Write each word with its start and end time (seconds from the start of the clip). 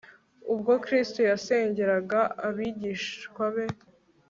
Ubwo 0.53 0.73
Kristo 0.83 1.19
yasengeraga 1.29 2.19
abigishwa 2.47 3.43
be 3.53 3.65